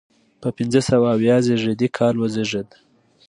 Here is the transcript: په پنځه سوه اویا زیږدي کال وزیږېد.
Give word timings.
په 0.41 0.49
پنځه 0.57 0.81
سوه 0.89 1.07
اویا 1.15 1.37
زیږدي 1.45 1.87
کال 1.97 2.15
وزیږېد. 2.17 2.69